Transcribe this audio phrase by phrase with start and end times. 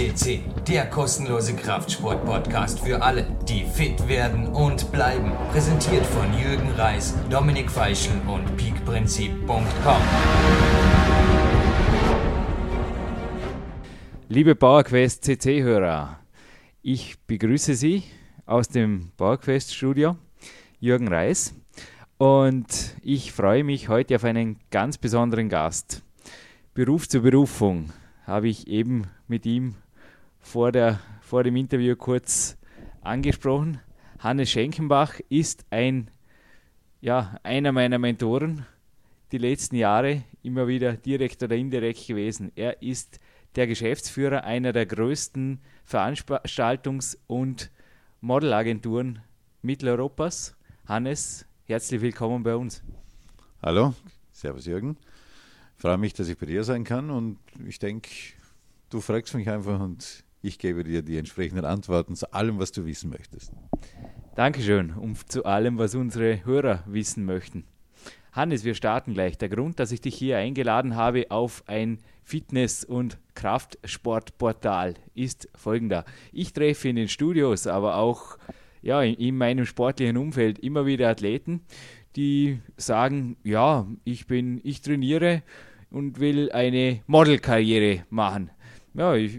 [0.00, 5.30] FCC, der kostenlose Kraftsport-Podcast für alle, die fit werden und bleiben.
[5.52, 10.02] Präsentiert von Jürgen Reis, Dominik Feischl und peakprinzip.com.
[14.30, 16.18] Liebe PowerQuest CC-Hörer,
[16.80, 18.04] ich begrüße Sie
[18.46, 20.16] aus dem PowerQuest-Studio,
[20.78, 21.54] Jürgen Reis,
[22.16, 26.02] und ich freue mich heute auf einen ganz besonderen Gast.
[26.72, 27.92] Beruf zur Berufung
[28.26, 29.74] habe ich eben mit ihm
[30.40, 32.56] vor, der, vor dem Interview kurz
[33.00, 33.80] angesprochen.
[34.18, 36.10] Hannes Schenkenbach ist ein,
[37.00, 38.66] ja, einer meiner Mentoren
[39.32, 42.52] die letzten Jahre immer wieder direkt oder indirekt gewesen.
[42.56, 43.20] Er ist
[43.54, 47.70] der Geschäftsführer einer der größten Veranstaltungs- und
[48.20, 49.20] Modelagenturen
[49.62, 50.56] Mitteleuropas.
[50.86, 52.82] Hannes, herzlich willkommen bei uns.
[53.62, 53.94] Hallo,
[54.32, 54.96] Servus Jürgen
[55.80, 58.10] freue mich, dass ich bei dir sein kann und ich denke,
[58.90, 62.84] du fragst mich einfach und ich gebe dir die entsprechenden Antworten zu allem, was du
[62.86, 63.52] wissen möchtest.
[64.34, 67.64] Dankeschön und zu allem, was unsere Hörer wissen möchten.
[68.32, 69.36] Hannes, wir starten gleich.
[69.38, 76.04] Der Grund, dass ich dich hier eingeladen habe auf ein Fitness- und Kraftsportportal ist folgender.
[76.32, 78.38] Ich treffe in den Studios, aber auch
[78.82, 81.62] ja, in meinem sportlichen Umfeld immer wieder Athleten,
[82.16, 85.42] die sagen, ja, ich bin, ich trainiere
[85.90, 88.50] und will eine Modelkarriere machen.
[88.94, 89.38] Ja, ich,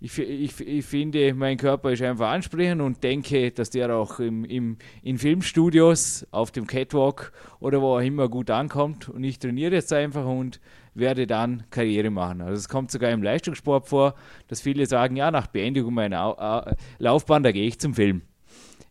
[0.00, 0.18] ich,
[0.60, 5.18] ich, finde, mein Körper ist einfach ansprechend und denke, dass der auch im, im, in
[5.18, 9.08] Filmstudios, auf dem Catwalk oder wo auch immer gut ankommt.
[9.10, 10.58] Und ich trainiere jetzt einfach und
[10.94, 12.40] werde dann Karriere machen.
[12.40, 14.14] Also es kommt sogar im Leistungssport vor,
[14.48, 18.22] dass viele sagen, ja, nach Beendigung meiner Laufbahn, da gehe ich zum Film.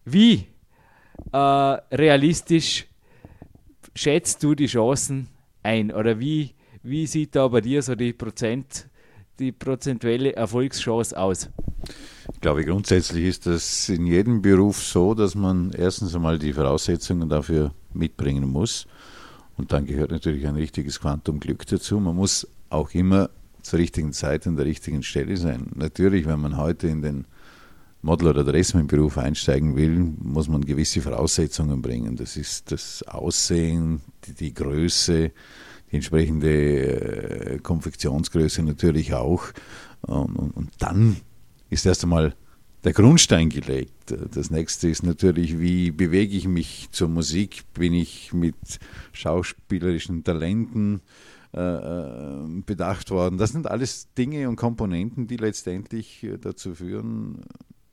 [0.05, 0.45] Wie
[1.31, 2.85] äh, realistisch
[3.95, 5.27] schätzt du die Chancen
[5.63, 5.91] ein?
[5.91, 8.87] Oder wie wie sieht da bei dir so die Prozent,
[9.39, 11.49] die prozentuelle Erfolgschance aus?
[12.33, 17.29] Ich glaube, grundsätzlich ist das in jedem Beruf so, dass man erstens einmal die Voraussetzungen
[17.29, 18.85] dafür mitbringen muss.
[19.57, 21.99] Und dann gehört natürlich ein richtiges Quantum Glück dazu.
[21.99, 23.29] Man muss auch immer
[23.61, 25.71] zur richtigen Zeit an der richtigen Stelle sein.
[25.75, 27.25] Natürlich, wenn man heute in den
[28.01, 32.15] Model- oder Dressman-Beruf einsteigen will, muss man gewisse Voraussetzungen bringen.
[32.15, 35.31] Das ist das Aussehen, die, die Größe,
[35.91, 39.45] die entsprechende äh, Konfektionsgröße natürlich auch.
[40.01, 41.17] Und, und, und dann
[41.69, 42.35] ist erst einmal
[42.83, 44.15] der Grundstein gelegt.
[44.31, 47.63] Das nächste ist natürlich, wie bewege ich mich zur Musik?
[47.73, 48.55] Bin ich mit
[49.11, 51.01] schauspielerischen Talenten
[51.53, 53.37] äh, äh bedacht worden?
[53.37, 57.41] Das sind alles Dinge und Komponenten, die letztendlich äh, dazu führen,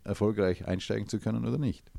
[0.04, 1.90] erfolgreich einsteigen zu können oder nicht.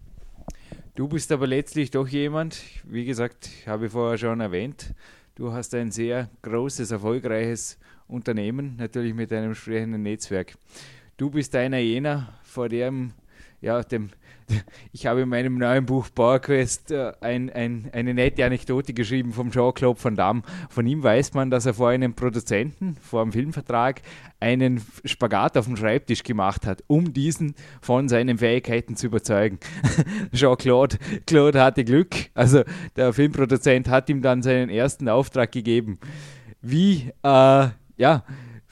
[0.96, 4.96] Du bist aber letztlich doch jemand, wie gesagt, habe ich vorher schon erwähnt,
[5.38, 7.78] Du hast ein sehr großes, erfolgreiches
[8.08, 10.56] Unternehmen, natürlich mit einem entsprechenden Netzwerk.
[11.16, 13.14] Du bist einer jener, vor dem,
[13.62, 14.10] ja, dem,
[14.92, 19.52] ich habe in meinem neuen Buch PowerQuest äh, ein, ein, eine nette Anekdote geschrieben vom
[19.52, 20.42] Jean-Claude Van Damme.
[20.70, 24.02] Von ihm weiß man, dass er vor einem Produzenten, vor einem Filmvertrag,
[24.40, 29.60] einen Spagat auf dem Schreibtisch gemacht hat, um diesen von seinen Fähigkeiten zu überzeugen.
[30.34, 32.16] Jean-Claude Claude hatte Glück.
[32.34, 32.64] Also
[32.96, 36.00] der Filmproduzent hat ihm dann seinen ersten Auftrag gegeben.
[36.62, 37.68] Wie, äh,
[37.98, 38.24] ja,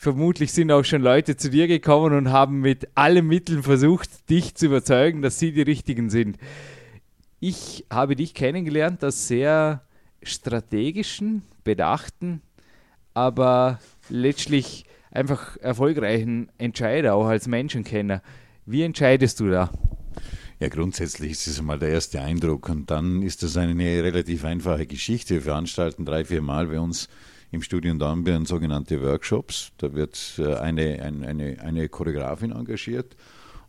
[0.05, 4.53] vermutlich sind auch schon Leute zu dir gekommen und haben mit allen Mitteln versucht, dich
[4.53, 6.37] zu überzeugen, dass sie die Richtigen sind.
[7.39, 9.81] Ich habe dich kennengelernt als sehr
[10.21, 12.43] strategischen, bedachten,
[13.15, 18.21] aber letztlich einfach erfolgreichen Entscheider, auch als Menschenkenner.
[18.67, 19.71] Wie entscheidest du da?
[20.59, 24.85] Ja, grundsätzlich ist es einmal der erste Eindruck und dann ist das eine relativ einfache
[24.85, 25.33] Geschichte.
[25.33, 27.09] Wir veranstalten drei, vier Mal bei uns
[27.51, 29.71] im Studium Dornbirn sogenannte Workshops.
[29.77, 33.15] Da wird äh, eine, eine, eine Choreografin engagiert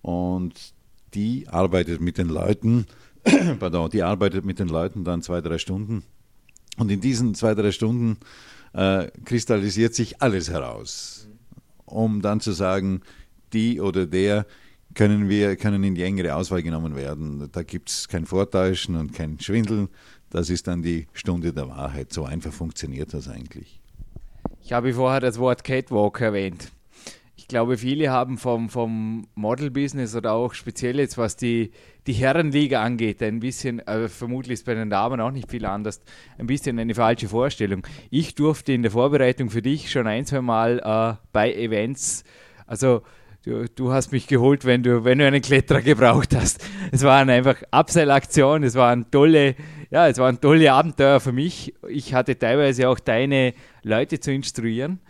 [0.02, 0.74] und
[1.14, 2.86] die arbeitet mit den Leuten,
[3.58, 6.04] pardon, die arbeitet mit den Leuten dann zwei, drei Stunden.
[6.76, 8.18] Und in diesen zwei, drei Stunden
[8.72, 11.28] äh, kristallisiert sich alles heraus,
[11.86, 13.00] um dann zu sagen,
[13.52, 14.46] die oder der
[14.94, 17.48] können wir können in die engere Auswahl genommen werden.
[17.52, 19.88] Da gibt es kein Vortäuschen und kein Schwindeln.
[20.30, 22.12] Das ist dann die Stunde der Wahrheit.
[22.12, 23.80] So einfach funktioniert das eigentlich.
[24.62, 26.72] Ich habe vorher das Wort Catwalk erwähnt.
[27.36, 31.70] Ich glaube, viele haben vom, vom Model-Business oder auch speziell jetzt, was die,
[32.08, 36.00] die Herrenliga angeht, ein bisschen, äh, vermutlich ist bei den Damen auch nicht viel anders,
[36.38, 37.86] ein bisschen eine falsche Vorstellung.
[38.10, 42.24] Ich durfte in der Vorbereitung für dich schon ein, zwei Mal äh, bei Events,
[42.66, 43.02] also
[43.46, 46.62] du, du hast mich geholt, wenn du, wenn du einen Kletterer gebraucht hast.
[46.92, 49.54] Es waren einfach Abseilaktionen, es waren tolle,
[49.90, 51.74] ja, es waren tolle Abenteuer für mich.
[51.88, 55.00] Ich hatte teilweise auch deine Leute zu instruieren.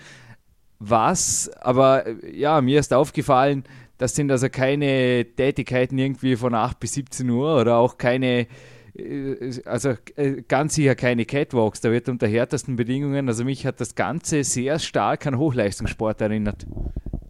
[0.78, 3.64] was, aber ja, mir ist aufgefallen,
[3.96, 8.46] das sind also keine Tätigkeiten irgendwie von 8 bis 17 Uhr oder auch keine,
[8.94, 11.80] äh, also äh, ganz sicher keine Catwalks.
[11.80, 16.66] Da wird unter härtesten Bedingungen, also mich hat das Ganze sehr stark an Hochleistungssport erinnert.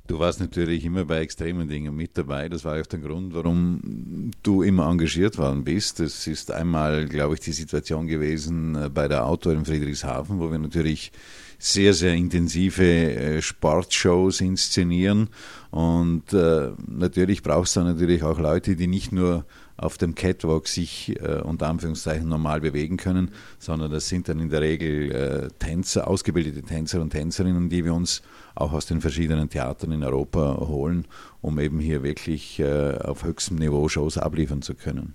[0.06, 2.48] Du warst natürlich immer bei extremen Dingen mit dabei.
[2.48, 6.00] Das war auch der Grund, warum du immer engagiert worden bist.
[6.00, 10.50] Es ist einmal, glaube ich, die Situation gewesen äh, bei der Auto in Friedrichshafen, wo
[10.50, 11.12] wir natürlich
[11.58, 15.28] sehr, sehr intensive äh, Sportshows inszenieren.
[15.70, 19.44] Und äh, natürlich brauchst du natürlich auch Leute, die nicht nur
[19.76, 24.48] auf dem Catwalk sich äh, unter Anführungszeichen normal bewegen können, sondern das sind dann in
[24.48, 28.22] der Regel äh, Tänzer, ausgebildete Tänzer und Tänzerinnen, die wir uns
[28.54, 31.06] auch aus den verschiedenen Theatern in Europa holen,
[31.42, 35.14] um eben hier wirklich äh, auf höchstem Niveau Shows abliefern zu können.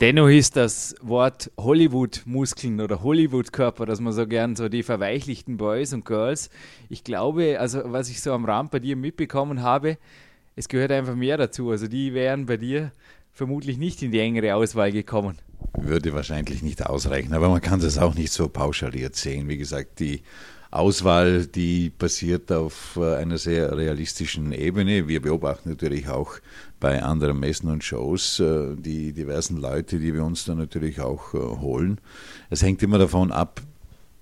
[0.00, 5.92] Dennoch ist das Wort Hollywood-Muskeln oder Hollywood-Körper, dass man so gern so die verweichlichten Boys
[5.92, 6.48] und Girls.
[6.88, 9.98] Ich glaube, also was ich so am Rand bei dir mitbekommen habe,
[10.56, 11.70] es gehört einfach mehr dazu.
[11.70, 12.92] Also die wären bei dir
[13.40, 15.38] vermutlich nicht in die engere Auswahl gekommen.
[15.72, 19.48] Würde wahrscheinlich nicht ausreichen, aber man kann das auch nicht so pauschaliert sehen.
[19.48, 20.20] Wie gesagt, die
[20.70, 25.08] Auswahl, die basiert auf äh, einer sehr realistischen Ebene.
[25.08, 26.34] Wir beobachten natürlich auch
[26.80, 31.32] bei anderen Messen und Shows äh, die diversen Leute, die wir uns dann natürlich auch
[31.32, 31.98] äh, holen.
[32.50, 33.62] Es hängt immer davon ab,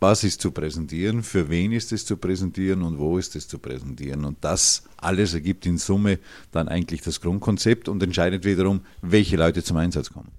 [0.00, 3.58] was ist zu präsentieren, für wen ist es zu präsentieren und wo ist es zu
[3.58, 4.24] präsentieren.
[4.24, 6.18] Und das alles ergibt in Summe
[6.52, 10.30] dann eigentlich das Grundkonzept und entscheidet wiederum, welche Leute zum Einsatz kommen.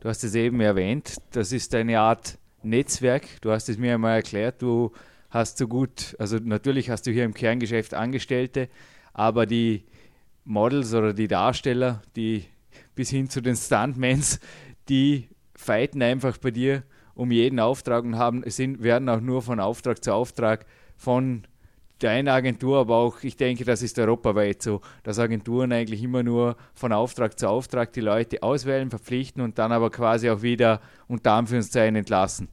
[0.00, 3.40] Du hast es eben erwähnt, das ist eine Art Netzwerk.
[3.40, 4.92] Du hast es mir einmal erklärt, du
[5.30, 8.68] hast so gut, also natürlich hast du hier im Kerngeschäft Angestellte,
[9.12, 9.84] aber die
[10.44, 12.44] Models oder die Darsteller, die
[12.94, 14.38] bis hin zu den Stuntmans,
[14.88, 16.84] die fighten einfach bei dir
[17.16, 20.66] um jeden Auftrag und haben, sind, werden auch nur von Auftrag zu Auftrag
[20.96, 21.42] von
[21.98, 26.56] deiner Agentur, aber auch, ich denke, das ist europaweit so, dass Agenturen eigentlich immer nur
[26.74, 31.32] von Auftrag zu Auftrag die Leute auswählen, verpflichten und dann aber quasi auch wieder unter
[31.32, 32.48] Anführungszeichen entlassen.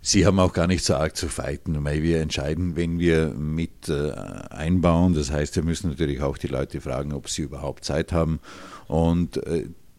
[0.00, 3.88] Sie haben auch gar nicht so arg zu fighten, weil wir entscheiden, wenn wir mit
[3.88, 4.12] äh,
[4.50, 5.14] einbauen.
[5.14, 8.38] Das heißt, wir müssen natürlich auch die Leute fragen, ob sie überhaupt Zeit haben.
[8.86, 9.36] Und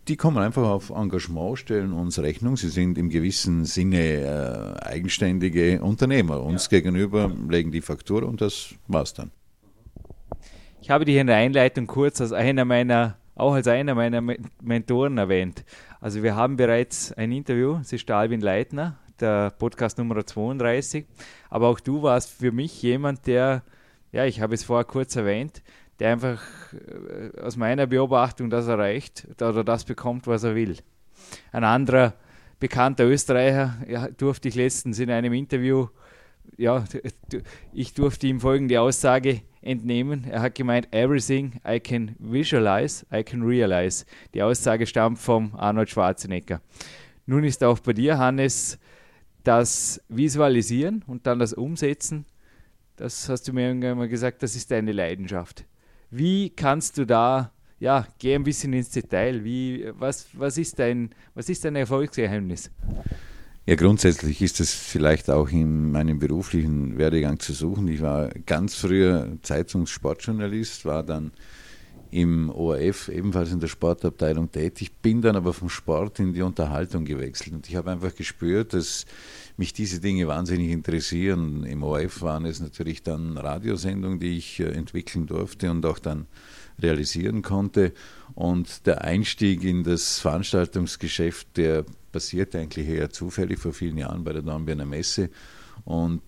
[0.08, 2.56] die kommen einfach auf Engagement, stellen uns Rechnung.
[2.56, 6.42] Sie sind im gewissen Sinne äh, eigenständige Unternehmer.
[6.42, 6.80] Uns ja.
[6.80, 9.32] gegenüber legen die Faktur und das war's dann.
[10.82, 14.22] Ich habe dich in der Einleitung kurz als einer meiner, auch als einer meiner
[14.62, 15.66] Mentoren erwähnt.
[16.00, 21.06] Also wir haben bereits ein Interview, es ist der Alvin Leitner, der Podcast Nummer 32.
[21.50, 23.64] Aber auch du warst für mich jemand, der,
[24.12, 25.62] ja, ich habe es vorher kurz erwähnt,
[26.00, 26.42] der einfach
[26.74, 30.78] äh, aus meiner Beobachtung das erreicht oder das bekommt, was er will.
[31.52, 32.14] Ein anderer
[32.60, 35.88] bekannter Österreicher ja, durfte ich letztens in einem Interview,
[36.58, 36.84] ja,
[37.74, 40.24] ich durfte ihm folgende Aussage entnehmen.
[40.30, 44.06] Er hat gemeint, everything I can visualize, I can realize.
[44.34, 46.62] Die Aussage stammt vom Arnold Schwarzenegger.
[47.26, 48.80] Nun ist auch bei dir, Hannes,
[49.44, 52.26] das Visualisieren und dann das Umsetzen,
[52.96, 55.66] das hast du mir irgendwann mal gesagt, das ist deine Leidenschaft.
[56.10, 59.44] Wie kannst du da, ja, geh ein bisschen ins Detail.
[59.44, 62.72] Wie, was, was, ist dein, was ist dein Erfolgsgeheimnis?
[63.66, 67.90] Ja, grundsätzlich ist es vielleicht auch in meinem beruflichen Werdegang zu suchen.
[67.90, 71.32] Ich war ganz früher Zeitungssportjournalist, war dann
[72.12, 77.06] im ORF ebenfalls in der Sportabteilung tätig, bin dann aber vom Sport in die Unterhaltung
[77.06, 79.06] gewechselt und ich habe einfach gespürt, dass
[79.58, 81.64] mich diese Dinge wahnsinnig interessieren.
[81.64, 86.28] Im ORF waren es natürlich dann Radiosendungen, die ich äh, entwickeln durfte und auch dann
[86.82, 87.94] realisieren konnte.
[88.36, 94.34] Und der Einstieg in das Veranstaltungsgeschäft, der passierte eigentlich eher zufällig vor vielen Jahren bei
[94.34, 95.30] der Dornbirner Messe.
[95.86, 96.22] Und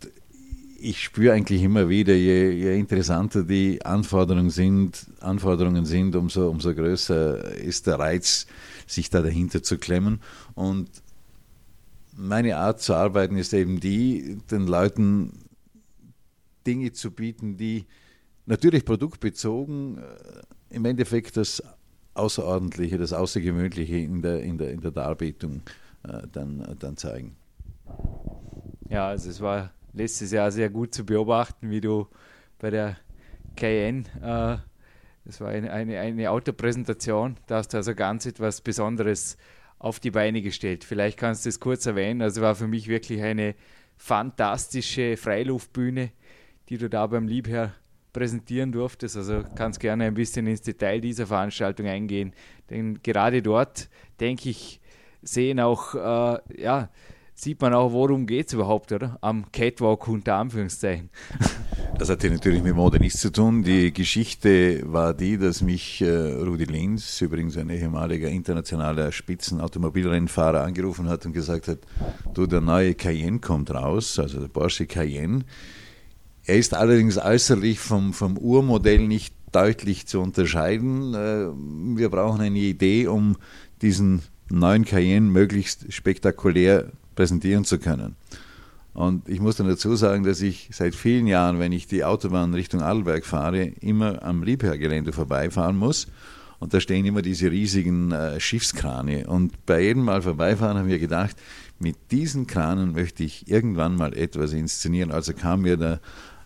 [0.81, 6.73] ich spüre eigentlich immer wieder, je, je, interessanter die Anforderungen sind, Anforderungen sind, umso, umso
[6.73, 8.47] größer ist der Reiz,
[8.87, 10.21] sich da dahinter zu klemmen.
[10.55, 10.89] Und
[12.13, 15.45] meine Art zu arbeiten ist eben die, den Leuten
[16.65, 17.85] Dinge zu bieten, die
[18.45, 21.63] natürlich produktbezogen äh, im Endeffekt das
[22.13, 25.61] Außerordentliche, das Außergewöhnliche in der, in der, in der Darbietung
[26.03, 27.35] äh, dann, dann zeigen.
[28.89, 32.07] Ja, also es war letztes Jahr sehr gut zu beobachten, wie du
[32.59, 32.97] bei der
[33.55, 34.69] Cayenne, äh,
[35.25, 39.37] das war eine, eine, eine Autopräsentation, da hast du also ganz etwas Besonderes
[39.79, 40.83] auf die Beine gestellt.
[40.83, 42.21] Vielleicht kannst du es kurz erwähnen.
[42.21, 43.55] Also war für mich wirklich eine
[43.95, 46.11] fantastische Freiluftbühne,
[46.67, 47.73] die du da beim Liebherr
[48.11, 49.15] präsentieren durftest.
[49.17, 52.33] Also kannst gerne ein bisschen ins Detail dieser Veranstaltung eingehen.
[52.69, 54.81] Denn gerade dort, denke ich,
[55.21, 56.89] sehen auch äh, ja,
[57.41, 59.17] sieht man auch, worum geht es überhaupt, oder?
[59.21, 61.09] Am Catwalk unter Anführungszeichen.
[61.97, 63.63] Das hatte natürlich mit Mode nichts zu tun.
[63.63, 71.09] Die Geschichte war die, dass mich äh, Rudi Linz, übrigens ein ehemaliger internationaler Spitzenautomobilrennfahrer, angerufen
[71.09, 71.79] hat und gesagt hat,
[72.33, 75.43] du, der neue Cayenne kommt raus, also der Porsche Cayenne.
[76.45, 81.13] Er ist allerdings äußerlich vom, vom Urmodell nicht deutlich zu unterscheiden.
[81.13, 81.47] Äh,
[81.97, 83.35] wir brauchen eine Idee, um
[83.81, 88.15] diesen neuen Cayenne möglichst spektakulär präsentieren zu können.
[88.93, 92.53] Und ich muss dann dazu sagen, dass ich seit vielen Jahren, wenn ich die Autobahn
[92.53, 96.07] Richtung Adelberg fahre, immer am Liebherrgelände vorbeifahren muss.
[96.59, 99.27] Und da stehen immer diese riesigen äh, Schiffskrane.
[99.27, 101.37] Und bei jedem Mal vorbeifahren haben wir gedacht,
[101.79, 105.11] mit diesen Kranen möchte ich irgendwann mal etwas inszenieren.
[105.11, 106.01] Also kam mir der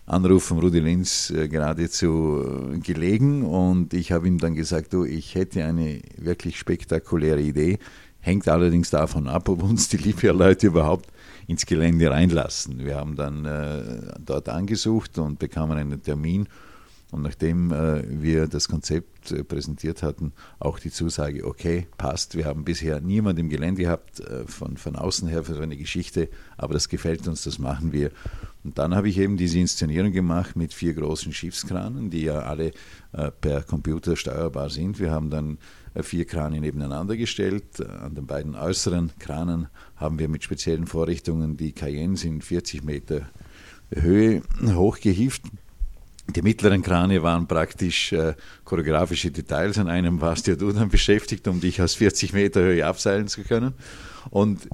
[0.06, 5.04] Anruf von Rudi Linz äh, geradezu äh, gelegen und ich habe ihm dann gesagt, du,
[5.04, 7.78] ich hätte eine wirklich spektakuläre Idee.
[8.24, 11.10] Hängt allerdings davon ab, ob uns die Libya-Leute überhaupt
[11.46, 12.82] ins Gelände reinlassen.
[12.82, 16.48] Wir haben dann äh, dort angesucht und bekamen einen Termin.
[17.14, 22.36] Und nachdem äh, wir das Konzept äh, präsentiert hatten, auch die Zusage, okay, passt.
[22.36, 25.76] Wir haben bisher niemand im Gelände gehabt, äh, von, von außen her für so eine
[25.76, 28.10] Geschichte, aber das gefällt uns, das machen wir.
[28.64, 32.72] Und dann habe ich eben diese Inszenierung gemacht mit vier großen Schiffskranen, die ja alle
[33.40, 34.98] per Computer steuerbar sind.
[34.98, 35.58] Wir haben dann
[36.00, 37.80] vier Krane nebeneinander gestellt.
[37.80, 43.28] An den beiden äußeren Kranen haben wir mit speziellen Vorrichtungen die Cayennes in 40 Meter
[43.94, 45.42] Höhe hochgehieft.
[46.28, 49.78] Die mittleren Krane waren praktisch äh, choreografische Details.
[49.78, 53.42] An einem warst ja du dann beschäftigt, um dich aus 40 Meter Höhe abseilen zu
[53.42, 53.74] können.
[54.30, 54.68] Und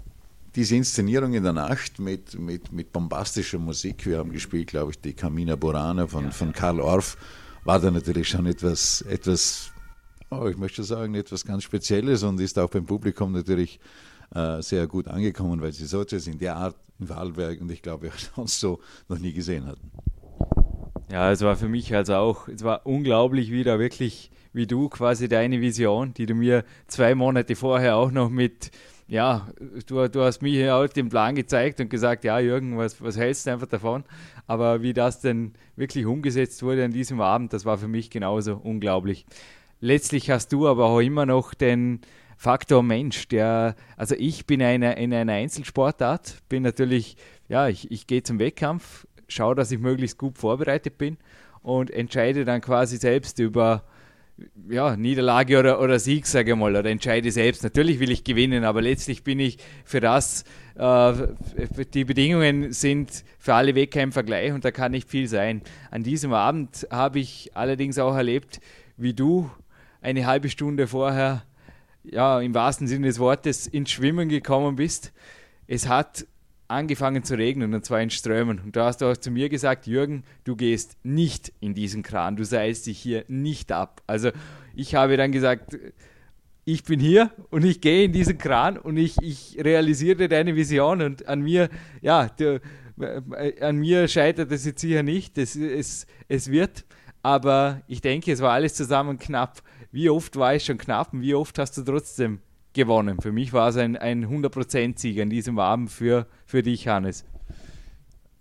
[0.55, 5.01] diese Inszenierung in der Nacht mit, mit, mit bombastischer Musik, wir haben gespielt, glaube ich,
[5.01, 7.17] die Camina Burana von, von Karl Orff,
[7.65, 9.73] war da natürlich schon etwas, etwas
[10.31, 13.81] oh, ich möchte sagen, etwas ganz Spezielles und ist auch beim Publikum natürlich
[14.35, 17.83] äh, sehr gut angekommen, weil sie so etwas in der Art in Vorarlberg und ich
[17.83, 19.91] glaube auch sonst so noch nie gesehen hatten.
[21.11, 25.29] Ja, es war für mich also auch, es war unglaublich wieder wirklich wie du quasi
[25.29, 28.73] deine Vision, die du mir zwei Monate vorher auch noch mit,
[29.07, 29.49] ja,
[29.87, 33.47] du, du hast mir auch den Plan gezeigt und gesagt, ja Jürgen, was, was hältst
[33.47, 34.05] du einfach davon?
[34.49, 38.57] Aber wie das denn wirklich umgesetzt wurde an diesem Abend, das war für mich genauso
[38.57, 39.25] unglaublich
[39.81, 42.01] letztlich hast du aber auch immer noch den
[42.37, 47.17] Faktor Mensch, der, also ich bin eine, in einer Einzelsportart, bin natürlich,
[47.49, 51.17] ja, ich, ich gehe zum Wettkampf, schaue, dass ich möglichst gut vorbereitet bin
[51.63, 53.85] und entscheide dann quasi selbst über
[54.69, 57.63] ja, Niederlage oder, oder Sieg, sage ich mal, oder entscheide selbst.
[57.63, 60.45] Natürlich will ich gewinnen, aber letztlich bin ich für das,
[60.77, 61.13] äh,
[61.93, 65.63] die Bedingungen sind für alle Wettkämpfer gleich und da kann nicht viel sein.
[65.91, 68.61] An diesem Abend habe ich allerdings auch erlebt,
[68.97, 69.51] wie du
[70.01, 71.45] eine halbe Stunde vorher,
[72.03, 75.13] ja, im wahrsten Sinne des Wortes, ins Schwimmen gekommen bist.
[75.67, 76.27] Es hat
[76.71, 78.61] angefangen zu regnen und zwar in Strömen.
[78.61, 82.37] Und da hast du auch zu mir gesagt, Jürgen, du gehst nicht in diesen Kran,
[82.37, 84.03] du seilst dich hier nicht ab.
[84.07, 84.31] Also
[84.75, 85.77] ich habe dann gesagt,
[86.65, 91.03] ich bin hier und ich gehe in diesen Kran und ich, ich realisiere deine Vision
[91.03, 91.69] und an mir,
[92.01, 92.61] ja, du,
[93.01, 96.85] äh, an mir scheitert es jetzt sicher nicht, es, es, es wird,
[97.23, 99.63] aber ich denke, es war alles zusammen knapp
[99.93, 102.41] wie oft war es schon knapp und wie oft hast du trotzdem
[102.73, 103.21] gewonnen?
[103.21, 107.25] Für mich war es ein, ein 100%-Sieg an diesem Abend für, für dich, Hannes.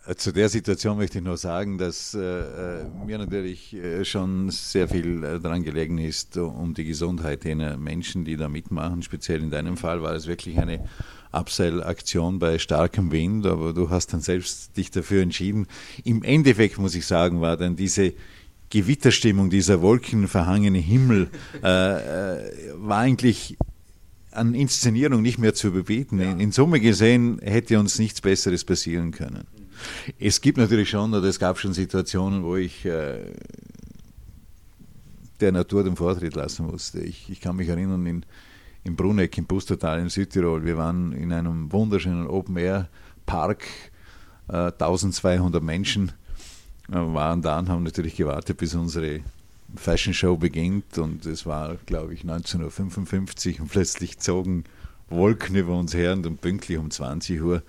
[0.10, 4.50] Äh, zu der Situation möchte ich nur sagen, dass äh, äh, mir natürlich äh, schon
[4.50, 9.04] sehr viel daran gelegen ist, um die Gesundheit jener Menschen, die da mitmachen.
[9.04, 10.86] Speziell in deinem Fall war es wirklich eine
[11.32, 15.68] Abseilaktion bei starkem Wind, aber du hast dann selbst dich dafür entschieden.
[16.04, 18.14] Im Endeffekt muss ich sagen, war dann diese
[18.72, 21.30] Gewitterstimmung, dieser wolkenverhangene Himmel,
[21.62, 23.58] äh, war eigentlich
[24.32, 26.20] an Inszenierung nicht mehr zu überbieten.
[26.20, 26.32] Ja.
[26.32, 29.46] In, in, Summe gesehen hätte uns nichts Besseres passieren können.
[30.20, 33.20] Es gibt natürlich schon, oder es gab schon Situationen, wo ich äh,
[35.40, 37.00] der Natur den Vortritt lassen musste.
[37.00, 38.26] Ich, ich kann mich erinnern, in,
[38.84, 43.64] in Bruneck, im Pustertal in Südtirol, wir waren in einem wunderschönen Open-Air-Park,
[44.50, 46.12] äh, 1200 Menschen
[46.92, 49.22] waren da und haben natürlich gewartet, bis unsere
[49.76, 50.98] Fashion Show beginnt.
[50.98, 54.66] Und es war, glaube ich, 19.55 Uhr und plötzlich zogen
[55.10, 57.64] Wolken über uns her und pünktlich um 20 Uhr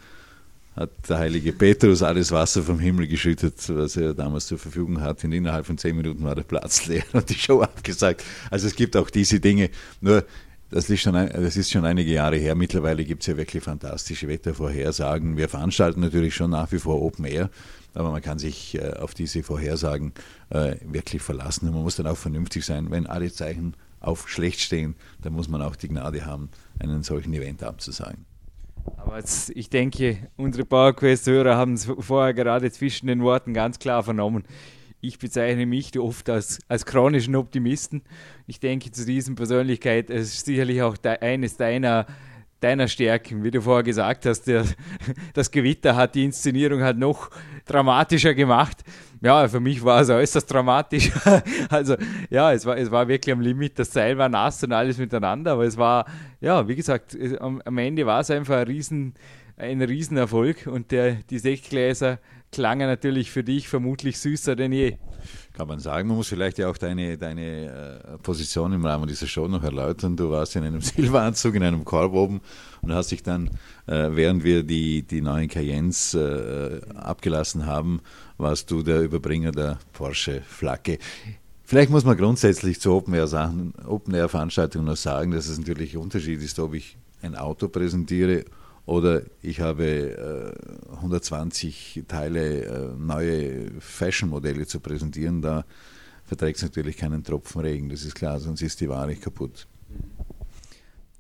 [0.77, 5.27] hat der heilige Petrus alles Wasser vom Himmel geschüttet, was er damals zur Verfügung hatte.
[5.27, 8.25] Und innerhalb von zehn Minuten war der Platz leer und die Show abgesagt.
[8.51, 9.71] Also es gibt auch diese Dinge.
[10.01, 10.25] Nur
[10.71, 12.55] das ist, schon, das ist schon einige Jahre her.
[12.55, 15.37] Mittlerweile gibt es ja wirklich fantastische Wettervorhersagen.
[15.37, 17.51] Wir veranstalten natürlich schon nach wie vor Open Air
[17.95, 20.13] aber man kann sich äh, auf diese Vorhersagen
[20.51, 21.69] äh, wirklich verlassen.
[21.69, 22.91] Und man muss dann auch vernünftig sein.
[22.91, 27.35] Wenn alle Zeichen auf schlecht stehen, dann muss man auch die Gnade haben, einen solchen
[27.35, 28.25] Event abzusagen.
[28.97, 34.03] Aber jetzt, ich denke, unsere PowerQuest-Hörer haben es vorher gerade zwischen den Worten ganz klar
[34.03, 34.45] vernommen.
[35.03, 38.03] Ich bezeichne mich oft als, als chronischen Optimisten.
[38.47, 42.07] Ich denke, zu diesen Persönlichkeit ist sicherlich auch de, eines deiner,
[42.61, 43.43] deiner Stärken.
[43.43, 44.65] Wie du vorher gesagt hast, der,
[45.35, 47.31] das Gewitter hat die Inszenierung halt noch
[47.67, 48.79] dramatischer gemacht.
[49.23, 51.11] Ja, für mich war es äußerst dramatisch.
[51.69, 51.97] also
[52.31, 53.79] ja, es war, es war wirklich am Limit.
[53.79, 55.53] Das Seil war nass und alles miteinander.
[55.53, 56.07] Aber es war,
[56.41, 59.15] ja, wie gesagt, am, am Ende war es einfach ein riesen
[59.61, 62.19] ein Riesenerfolg und der, die Sektgläser
[62.51, 64.97] klangen natürlich für dich vermutlich süßer denn je.
[65.53, 69.27] Kann man sagen, man muss vielleicht ja auch deine, deine äh, Position im Rahmen dieser
[69.27, 70.17] Show noch erläutern.
[70.17, 72.41] Du warst in einem Silberanzug, in einem Korb oben
[72.83, 73.49] und hast dich dann,
[73.87, 78.01] äh, während wir die, die neuen Cayennes äh, abgelassen haben,
[78.39, 80.99] warst du der Überbringer der Porsche-Flagge.
[81.65, 86.75] Vielleicht muss man grundsätzlich zu Open-Air-Veranstaltungen noch sagen, dass es natürlich ein Unterschied ist, ob
[86.75, 88.45] ich ein Auto präsentiere
[88.87, 90.57] oder ich habe
[90.91, 95.43] äh, 120 Teile äh, neue Fashion-Modelle zu präsentieren.
[95.43, 95.65] Da
[96.25, 99.67] verträgt es natürlich keinen Tropfen Regen, das ist klar, sonst ist die Ware kaputt.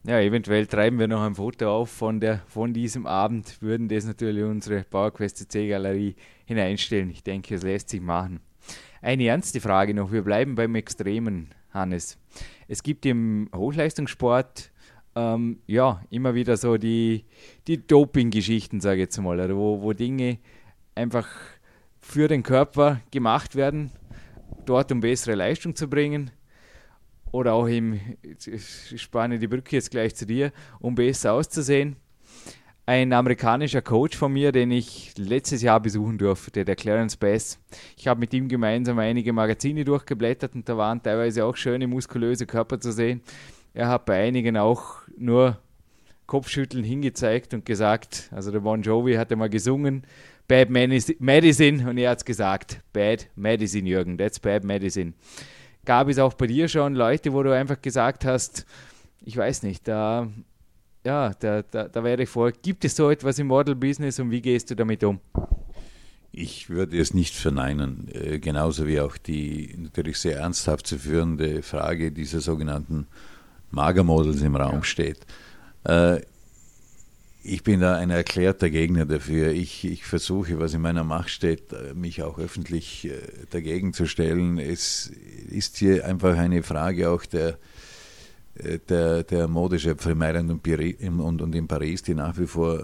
[0.05, 4.07] Ja, eventuell treiben wir noch ein Foto auf von, der, von diesem Abend, würden das
[4.07, 7.11] natürlich unsere PowerQuest C-Galerie hineinstellen.
[7.11, 8.40] Ich denke, es lässt sich machen.
[9.02, 12.17] Eine ernste Frage noch, wir bleiben beim Extremen, Hannes.
[12.67, 14.70] Es gibt im Hochleistungssport
[15.14, 17.25] ähm, ja, immer wieder so die,
[17.67, 20.38] die Doping-Geschichten, sage ich jetzt mal, oder wo, wo Dinge
[20.95, 21.29] einfach
[21.99, 23.90] für den Körper gemacht werden,
[24.67, 26.31] dort um bessere Leistung zu bringen.
[27.33, 31.97] Oder auch im, ich spanne die Brücke jetzt gleich zu dir, um besser auszusehen.
[32.87, 37.61] Ein amerikanischer Coach von mir, den ich letztes Jahr besuchen durfte, der Clarence Bass.
[37.97, 42.47] Ich habe mit ihm gemeinsam einige Magazine durchgeblättert und da waren teilweise auch schöne muskulöse
[42.47, 43.23] Körper zu sehen.
[43.73, 45.59] Er hat bei einigen auch nur
[46.27, 50.05] Kopfschütteln hingezeigt und gesagt, also der Bon Jovi hatte mal gesungen,
[50.49, 55.13] Bad Medicine und er hat es gesagt, Bad Medicine, Jürgen, that's Bad Medicine.
[55.85, 58.67] Gab es auch bei dir schon Leute, wo du einfach gesagt hast,
[59.25, 60.28] ich weiß nicht, da,
[61.04, 64.41] ja, da, da, da wäre ich vor, gibt es so etwas im Model-Business und wie
[64.41, 65.21] gehst du damit um?
[66.33, 71.63] Ich würde es nicht verneinen, äh, genauso wie auch die natürlich sehr ernsthaft zu führende
[71.63, 73.09] Frage dieser sogenannten
[73.71, 74.85] Magermodels im Raum ja.
[74.85, 75.19] steht.
[75.85, 76.21] Äh,
[77.43, 79.52] ich bin da ein erklärter Gegner dafür.
[79.52, 83.19] Ich, ich, versuche, was in meiner Macht steht, äh, mich auch öffentlich äh,
[83.50, 84.59] dagegen zu stellen.
[84.59, 85.11] Es
[85.49, 87.59] ist hier einfach eine Frage auch der,
[88.89, 92.83] der, der Modeschöpfer in Mailand und, und, und, in Paris, die nach wie vor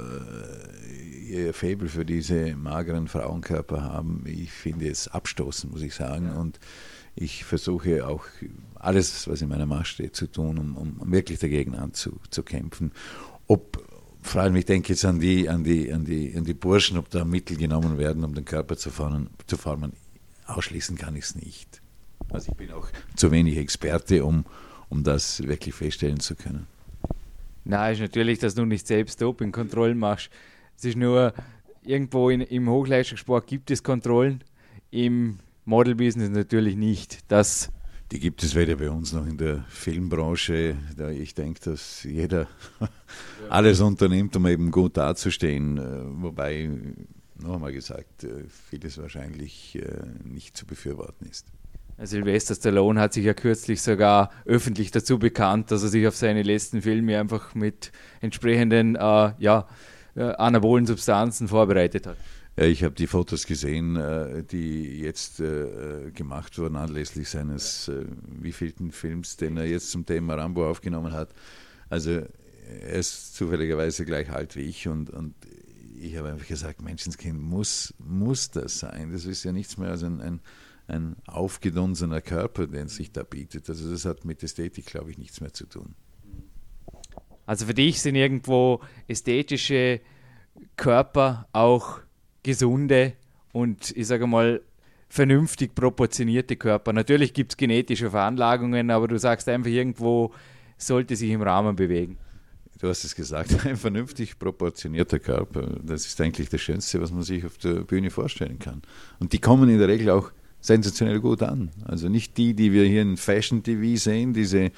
[1.27, 4.25] ihr Faible für diese mageren Frauenkörper haben.
[4.27, 6.31] Ich finde es abstoßend, muss ich sagen.
[6.31, 6.59] Und
[7.15, 8.25] ich versuche auch
[8.87, 12.93] alles, was in meiner Macht steht, zu tun, um, um wirklich dagegen anzukämpfen.
[13.47, 13.83] Ob,
[14.23, 17.11] vor allem, ich denke jetzt an die, an, die, an, die, an die Burschen, ob
[17.11, 19.93] da Mittel genommen werden, um den Körper zu formen, zu formen
[20.47, 21.83] ausschließen kann ich es nicht.
[22.31, 24.45] Also ich bin auch zu wenig Experte, um,
[24.89, 26.67] um das wirklich feststellen zu können.
[27.65, 30.31] Na, ist natürlich, dass du nicht selbst Dopingkontrollen machst.
[30.77, 31.35] Es ist nur,
[31.83, 34.45] irgendwo in, im Hochleistungssport gibt es Kontrollen,
[34.91, 37.19] im Model-Business natürlich nicht.
[37.29, 37.71] Das
[38.13, 40.77] die gibt es weder bei uns noch in der Filmbranche.
[40.97, 42.47] Da ich denke, dass jeder
[43.49, 45.79] alles unternimmt, um eben gut dazustehen.
[45.79, 46.71] Äh, wobei,
[47.39, 51.47] noch einmal gesagt, äh, vieles wahrscheinlich äh, nicht zu befürworten ist.
[51.99, 56.43] Sylvester Stallone hat sich ja kürzlich sogar öffentlich dazu bekannt, dass er sich auf seine
[56.43, 57.91] letzten Filme einfach mit
[58.21, 59.67] entsprechenden äh, ja,
[60.15, 62.17] anabolen Substanzen vorbereitet hat.
[62.57, 67.91] Äh, ich habe die Fotos gesehen, äh, die jetzt äh, gemacht wurden anlässlich seines
[68.27, 71.31] wievielten Films, den er jetzt zum Thema Rambo aufgenommen hat.
[71.89, 75.35] Also er ist zufälligerweise gleich alt wie ich und, und
[75.99, 79.13] ich habe einfach gesagt, Menschenskind, muss, muss das sein?
[79.13, 80.41] Das ist ja nichts mehr als ein, ein,
[80.89, 83.69] ein aufgedunsener Körper, den sich da bietet.
[83.71, 85.95] Also das hat mit Ästhetik, glaube ich, nichts mehr zu tun.
[87.47, 90.01] Also für dich sind irgendwo ästhetische
[90.77, 92.01] Körper auch
[92.47, 93.15] gesunde
[93.53, 94.63] und ich sage mal
[95.09, 96.93] vernünftig proportionierte Körper.
[96.93, 100.33] Natürlich gibt es genetische Veranlagungen, aber du sagst einfach irgendwo,
[100.79, 102.19] sollte sich im Rahmen bewegen.
[102.81, 107.23] Du hast es gesagt, ein vernünftig proportionierter Körper, das ist eigentlich das Schönste, was man
[107.23, 108.83] sich auf der Bühne vorstellen kann.
[109.19, 110.31] Und die kommen in der Regel auch
[110.61, 111.71] sensationell gut an.
[111.85, 114.71] Also nicht die, die wir hier in Fashion TV sehen, diese,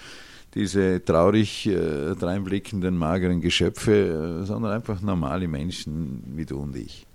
[0.54, 7.07] diese traurig äh, dreinblickenden, mageren Geschöpfe, äh, sondern einfach normale Menschen wie du und ich.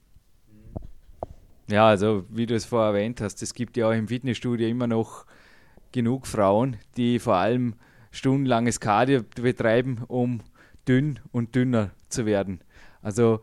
[1.69, 4.87] Ja, also wie du es vorher erwähnt hast, es gibt ja auch im Fitnessstudio immer
[4.87, 5.25] noch
[5.91, 7.75] genug Frauen, die vor allem
[8.11, 10.41] stundenlanges Cardio betreiben, um
[10.87, 12.59] dünn und dünner zu werden.
[13.01, 13.39] Also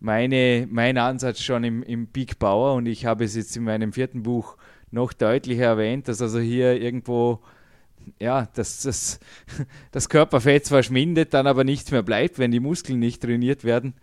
[0.00, 3.92] meine, mein Ansatz schon im, im Big Bauer und ich habe es jetzt in meinem
[3.92, 4.56] vierten Buch
[4.90, 7.40] noch deutlicher erwähnt, dass also hier irgendwo
[8.18, 9.20] ja, dass das,
[9.92, 13.94] das Körperfett zwar schwindet, dann aber nichts mehr bleibt, wenn die Muskeln nicht trainiert werden.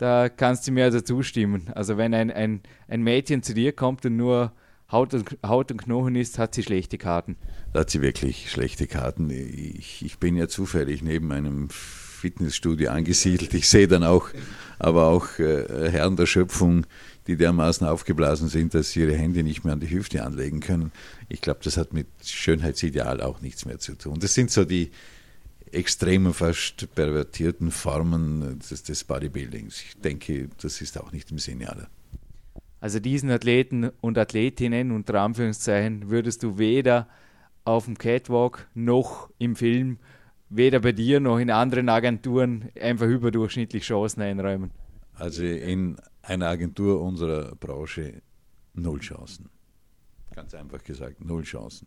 [0.00, 1.68] Da kannst du mir also zustimmen.
[1.74, 4.50] Also wenn ein, ein, ein Mädchen zu dir kommt und nur
[4.90, 7.36] Haut und, Haut und Knochen ist, hat sie schlechte Karten.
[7.74, 9.28] Da hat sie wirklich schlechte Karten.
[9.28, 13.52] Ich, ich bin ja zufällig neben einem Fitnessstudio angesiedelt.
[13.52, 14.30] Ich sehe dann auch,
[14.78, 16.86] aber auch äh, Herren der Schöpfung,
[17.26, 20.92] die dermaßen aufgeblasen sind, dass sie ihre Hände nicht mehr an die Hüfte anlegen können.
[21.28, 24.18] Ich glaube, das hat mit Schönheitsideal auch nichts mehr zu tun.
[24.18, 24.92] Das sind so die
[25.72, 29.82] extremen, fast pervertierten Formen des, des Bodybuildings.
[29.82, 31.88] Ich denke, das ist auch nicht im Sinne aller.
[32.80, 37.08] Also diesen Athleten und Athletinnen unter Anführungszeichen würdest du weder
[37.64, 39.98] auf dem Catwalk noch im Film,
[40.48, 44.70] weder bei dir noch in anderen Agenturen einfach überdurchschnittlich Chancen einräumen.
[45.14, 48.22] Also in einer Agentur unserer Branche
[48.72, 49.50] null Chancen.
[50.34, 51.86] Ganz einfach gesagt, null Chancen.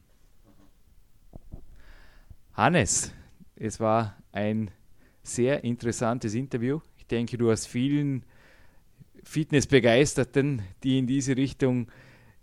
[2.54, 3.12] Hannes,
[3.64, 4.72] es war ein
[5.24, 6.82] sehr interessantes Interview.
[6.98, 8.24] Ich denke, du hast vielen
[9.24, 11.88] Fitnessbegeisterten, die in diese Richtung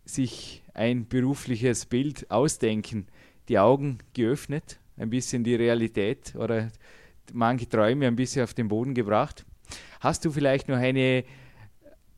[0.06, 3.06] sich ein berufliches Bild ausdenken,
[3.50, 6.70] die Augen geöffnet, ein bisschen die Realität oder
[7.34, 9.44] manche Träume ein bisschen auf den Boden gebracht.
[10.00, 11.24] Hast du vielleicht noch eine,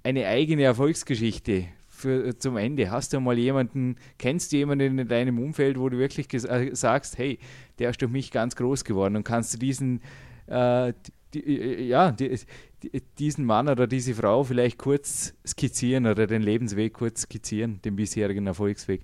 [0.05, 2.93] eine eigene Erfolgsgeschichte für, zum Ende?
[2.93, 7.19] Hast du mal jemanden, kennst du jemanden in deinem Umfeld, wo du wirklich äh, sagst,
[7.19, 7.41] hey,
[7.83, 10.03] der ist durch mich ganz groß geworden und kannst du diesen,
[10.47, 10.93] äh,
[11.35, 12.39] die, äh, ja, die,
[13.19, 18.47] diesen Mann oder diese Frau vielleicht kurz skizzieren oder den Lebensweg kurz skizzieren, den bisherigen
[18.47, 19.03] Erfolgsweg?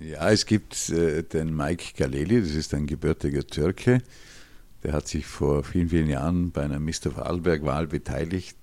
[0.00, 4.00] Ja, es gibt äh, den Mike Galeli, das ist ein gebürtiger Türke.
[4.84, 7.10] Der hat sich vor vielen, vielen Jahren bei einer Mr.
[7.10, 8.56] Vorarlberg-Wahl beteiligt.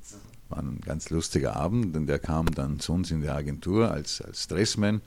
[0.47, 4.21] War ein ganz lustiger Abend, denn der kam dann zu uns in die Agentur als,
[4.21, 5.01] als Stressman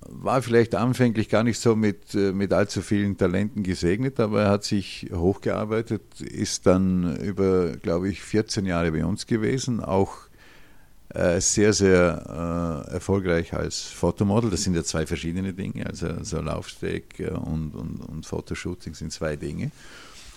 [0.00, 4.50] war vielleicht anfänglich gar nicht so mit, äh, mit allzu vielen Talenten gesegnet, aber er
[4.50, 10.26] hat sich hochgearbeitet, ist dann über, glaube ich, 14 Jahre bei uns gewesen, auch
[11.10, 14.50] äh, sehr, sehr äh, erfolgreich als Fotomodel.
[14.50, 19.12] Das sind ja zwei verschiedene Dinge, also, also Laufsteg äh, und, und, und Fotoshooting sind
[19.12, 19.70] zwei Dinge.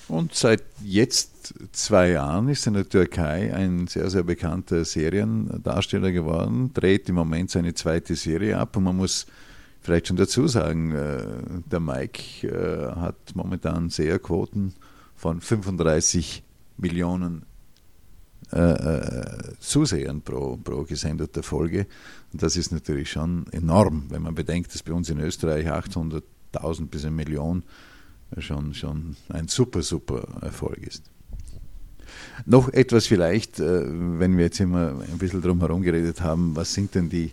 [0.07, 6.71] Und seit jetzt zwei Jahren ist in der Türkei ein sehr, sehr bekannter Seriendarsteller geworden,
[6.73, 9.27] dreht im Moment seine zweite Serie ab und man muss
[9.81, 11.23] vielleicht schon dazu sagen, äh,
[11.71, 14.73] der Mike äh, hat momentan Seherquoten
[15.15, 16.43] von 35
[16.77, 17.43] Millionen
[18.51, 21.87] äh, Zusehern pro, pro gesendeter Folge.
[22.33, 26.87] Und das ist natürlich schon enorm, wenn man bedenkt, dass bei uns in Österreich 800.000
[26.87, 27.63] bis eine Million
[28.37, 31.03] schon, schon ein super, super Erfolg ist.
[32.45, 36.95] Noch etwas vielleicht, wenn wir jetzt immer ein bisschen drum herum geredet haben, was sind
[36.95, 37.31] denn die,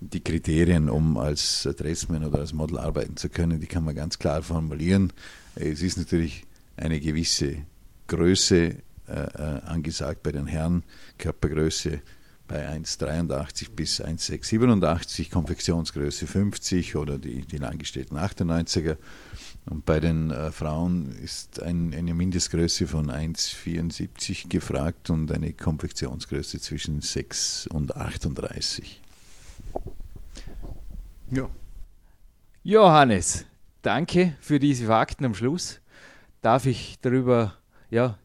[0.00, 4.18] die Kriterien, um als Dressman oder als Model arbeiten zu können, die kann man ganz
[4.18, 5.12] klar formulieren.
[5.54, 6.44] Es ist natürlich
[6.76, 7.58] eine gewisse
[8.06, 8.76] Größe äh,
[9.08, 10.82] äh angesagt bei den Herren,
[11.18, 12.00] Körpergröße
[12.46, 18.96] bei 1,83 bis 1,687, Konfektionsgröße 50 oder die, die langgestellten 98er.
[19.68, 26.60] Und bei den äh, Frauen ist ein, eine Mindestgröße von 1,74 gefragt und eine Konfektionsgröße
[26.60, 29.00] zwischen 6 und 38.
[31.30, 31.48] Ja.
[32.62, 33.46] Johannes,
[33.82, 35.80] danke für diese Fakten am Schluss.
[36.40, 37.54] Darf ich darüber,
[37.90, 38.16] ja,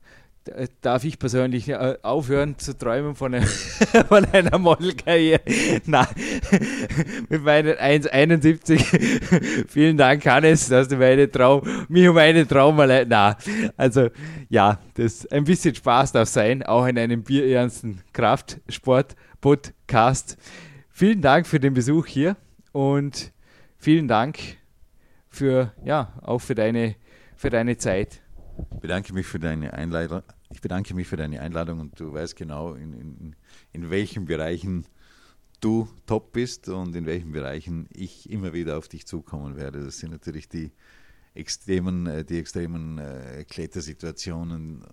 [0.81, 3.47] darf ich persönlich äh, aufhören zu träumen von, einer,
[4.07, 5.41] von einer Modelkarriere?
[5.87, 6.05] Nein,
[7.29, 9.65] mit meinen 1,71.
[9.67, 13.07] Vielen Dank, Hannes, dass du meine Traum, mich um einen Traum allein.
[13.09, 13.35] Na,
[13.77, 14.09] also
[14.49, 20.37] ja, das ein bisschen Spaß darf sein, auch in einem bierernsten Kraftsport-Podcast.
[20.91, 22.37] Vielen Dank für den Besuch hier
[22.71, 23.31] und
[23.77, 24.39] vielen Dank
[25.29, 26.95] für, ja, auch für deine,
[27.35, 28.21] für deine Zeit.
[28.73, 30.23] Ich bedanke mich für deine Einladung.
[30.49, 33.35] Ich bedanke mich für deine Einladung und du weißt genau, in, in,
[33.71, 34.85] in welchen Bereichen
[35.61, 39.83] du top bist und in welchen Bereichen ich immer wieder auf dich zukommen werde.
[39.85, 40.71] Das sind natürlich die
[41.33, 44.83] extremen, äh, die extremen äh, Klettersituationen,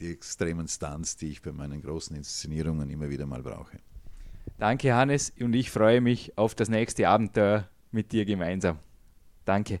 [0.00, 3.78] die extremen Stunts, die ich bei meinen großen Inszenierungen immer wieder mal brauche.
[4.58, 8.78] Danke, Hannes, und ich freue mich auf das nächste Abenteuer mit dir gemeinsam.
[9.44, 9.80] Danke.